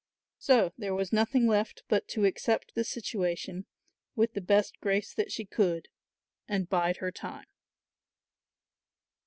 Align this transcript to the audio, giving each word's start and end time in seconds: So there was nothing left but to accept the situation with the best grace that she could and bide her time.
So 0.39 0.73
there 0.79 0.95
was 0.95 1.13
nothing 1.13 1.45
left 1.45 1.83
but 1.87 2.07
to 2.07 2.25
accept 2.25 2.73
the 2.73 2.83
situation 2.83 3.67
with 4.15 4.33
the 4.33 4.41
best 4.41 4.79
grace 4.79 5.13
that 5.13 5.31
she 5.31 5.45
could 5.45 5.89
and 6.47 6.67
bide 6.67 6.97
her 6.97 7.11
time. 7.11 7.45